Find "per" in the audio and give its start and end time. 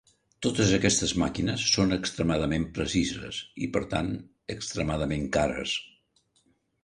3.75-3.83